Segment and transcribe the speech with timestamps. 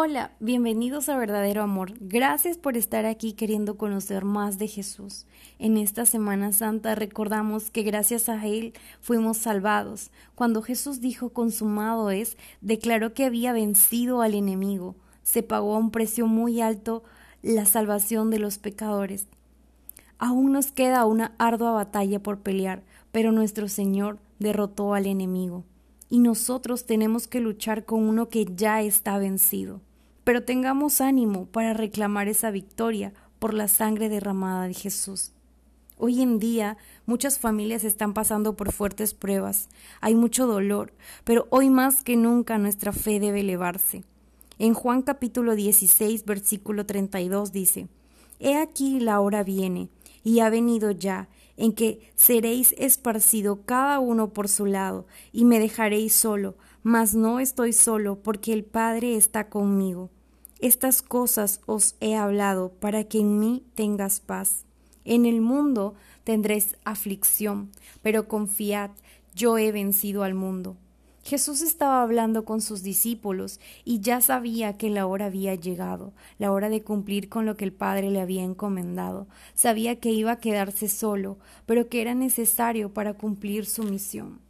[0.00, 1.94] Hola, bienvenidos a Verdadero Amor.
[1.98, 5.26] Gracias por estar aquí queriendo conocer más de Jesús.
[5.58, 10.12] En esta Semana Santa recordamos que gracias a Él fuimos salvados.
[10.36, 14.94] Cuando Jesús dijo consumado es, declaró que había vencido al enemigo.
[15.24, 17.02] Se pagó a un precio muy alto
[17.42, 19.26] la salvación de los pecadores.
[20.16, 25.64] Aún nos queda una ardua batalla por pelear, pero nuestro Señor derrotó al enemigo
[26.08, 29.80] y nosotros tenemos que luchar con uno que ya está vencido.
[30.28, 35.32] Pero tengamos ánimo para reclamar esa victoria por la sangre derramada de Jesús.
[35.96, 39.70] Hoy en día muchas familias están pasando por fuertes pruebas,
[40.02, 40.92] hay mucho dolor,
[41.24, 44.04] pero hoy más que nunca nuestra fe debe elevarse.
[44.58, 47.88] En Juan capítulo 16 versículo 32 dice,
[48.38, 49.88] He aquí la hora viene,
[50.24, 55.58] y ha venido ya, en que seréis esparcido cada uno por su lado, y me
[55.58, 60.10] dejaréis solo, mas no estoy solo, porque el Padre está conmigo.
[60.60, 64.64] Estas cosas os he hablado para que en mí tengas paz.
[65.04, 67.70] En el mundo tendréis aflicción,
[68.02, 68.90] pero confiad,
[69.36, 70.76] yo he vencido al mundo.
[71.22, 76.50] Jesús estaba hablando con sus discípulos y ya sabía que la hora había llegado, la
[76.50, 79.28] hora de cumplir con lo que el Padre le había encomendado.
[79.54, 84.40] Sabía que iba a quedarse solo, pero que era necesario para cumplir su misión.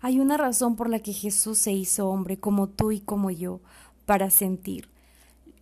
[0.00, 3.60] Hay una razón por la que Jesús se hizo hombre como tú y como yo,
[4.04, 4.91] para sentir.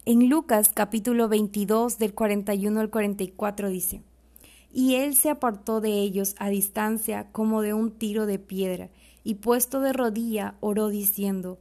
[0.06, 4.02] En Lucas capítulo 22 del 41 al 44 dice,
[4.72, 8.88] Y él se apartó de ellos a distancia como de un tiro de piedra,
[9.24, 11.58] y puesto de rodilla oró diciendo,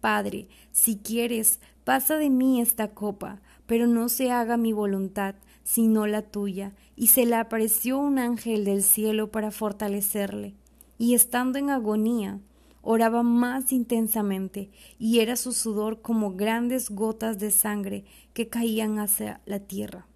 [0.00, 6.06] Padre, si quieres, pasa de mí esta copa, pero no se haga mi voluntad, sino
[6.06, 6.72] la tuya.
[6.96, 10.54] Y se le apareció un ángel del cielo para fortalecerle.
[10.96, 12.40] Y estando en agonía,
[12.82, 19.40] oraba más intensamente, y era su sudor como grandes gotas de sangre que caían hacia
[19.46, 20.06] la tierra.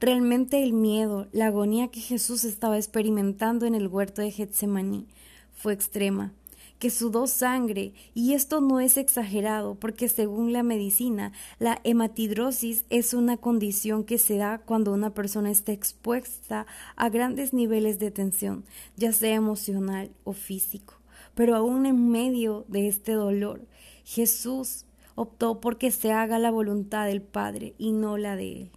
[0.00, 5.06] Realmente el miedo, la agonía que Jesús estaba experimentando en el huerto de Getsemaní
[5.52, 6.32] fue extrema,
[6.78, 13.14] que sudó sangre, y esto no es exagerado, porque según la medicina, la hematidrosis es
[13.14, 16.66] una condición que se da cuando una persona está expuesta
[16.96, 18.64] a grandes niveles de tensión,
[18.96, 20.94] ya sea emocional o físico.
[21.34, 23.66] Pero aún en medio de este dolor,
[24.04, 28.70] Jesús optó por que se haga la voluntad del Padre y no la de Él.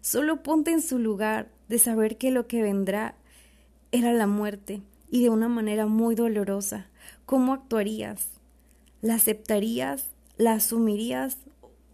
[0.00, 3.14] Solo ponte en su lugar de saber que lo que vendrá
[3.92, 4.82] era la muerte,
[5.12, 6.86] y de una manera muy dolorosa.
[7.26, 8.30] ¿Cómo actuarías?
[9.02, 10.10] ¿La aceptarías?
[10.38, 11.36] ¿La asumirías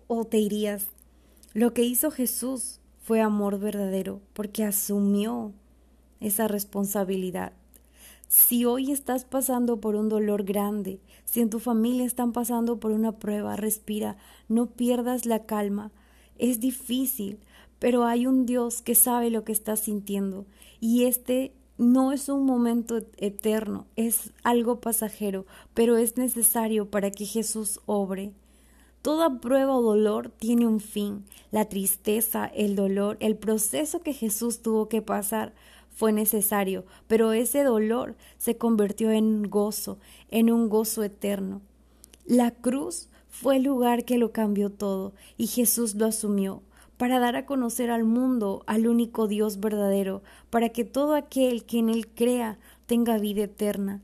[0.06, 0.86] o te irías?
[1.52, 5.52] Lo que hizo Jesús fue amor verdadero porque asumió
[6.20, 7.52] esa responsabilidad.
[8.28, 12.92] Si hoy estás pasando por un dolor grande, si en tu familia están pasando por
[12.92, 14.18] una prueba, respira,
[14.48, 15.92] no pierdas la calma.
[16.36, 17.38] Es difícil,
[17.78, 20.44] pero hay un Dios que sabe lo que estás sintiendo
[20.78, 27.24] y este no es un momento eterno, es algo pasajero, pero es necesario para que
[27.24, 28.32] Jesús obre.
[29.00, 31.24] Toda prueba o dolor tiene un fin.
[31.52, 35.54] La tristeza, el dolor, el proceso que Jesús tuvo que pasar
[35.98, 39.98] fue necesario, pero ese dolor se convirtió en gozo,
[40.30, 41.60] en un gozo eterno.
[42.24, 46.62] La cruz fue el lugar que lo cambió todo, y Jesús lo asumió
[46.98, 51.80] para dar a conocer al mundo al único Dios verdadero, para que todo aquel que
[51.80, 54.00] en Él crea tenga vida eterna,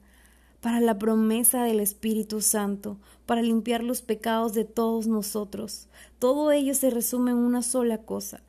[0.60, 5.86] para la promesa del Espíritu Santo, para limpiar los pecados de todos nosotros.
[6.18, 8.42] Todo ello se resume en una sola cosa,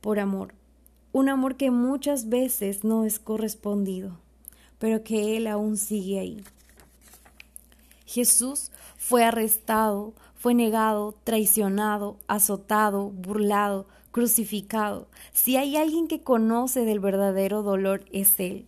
[0.00, 0.54] por amor,
[1.14, 4.18] un amor que muchas veces no es correspondido,
[4.80, 6.44] pero que Él aún sigue ahí.
[8.04, 15.06] Jesús fue arrestado, fue negado, traicionado, azotado, burlado, crucificado.
[15.32, 18.66] Si hay alguien que conoce del verdadero dolor es Él.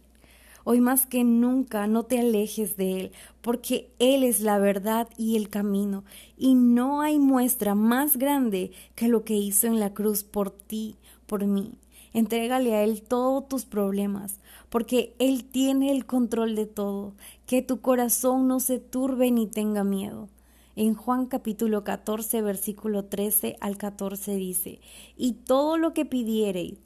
[0.62, 5.34] Hoy más que nunca no te alejes de Él, porque Él es la verdad y
[5.36, 6.04] el camino,
[6.38, 10.94] y no hay muestra más grande que lo que hizo en la cruz por ti,
[11.26, 11.72] por mí.
[12.12, 17.14] Entrégale a Él todos tus problemas, porque Él tiene el control de todo.
[17.46, 20.28] Que tu corazón no se turbe ni tenga miedo.
[20.76, 24.80] En Juan capítulo 14, versículo 13 al 14 dice,
[25.16, 26.78] Y todo lo que pidiereis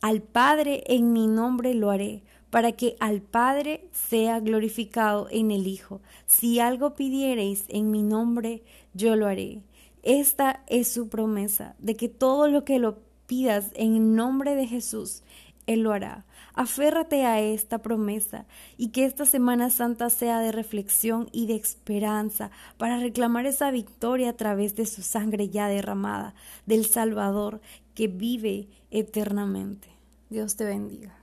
[0.00, 5.66] al Padre en mi nombre lo haré, para que al Padre sea glorificado en el
[5.66, 6.00] Hijo.
[6.26, 8.62] Si algo pidiereis en mi nombre,
[8.94, 9.62] yo lo haré.
[10.02, 12.98] Esta es su promesa, de que todo lo que lo
[13.28, 15.22] pidas en nombre de Jesús,
[15.66, 16.24] Él lo hará.
[16.54, 18.46] Aférrate a esta promesa
[18.76, 24.30] y que esta Semana Santa sea de reflexión y de esperanza para reclamar esa victoria
[24.30, 26.34] a través de su sangre ya derramada,
[26.66, 27.60] del Salvador
[27.94, 29.88] que vive eternamente.
[30.30, 31.14] Dios te bendiga.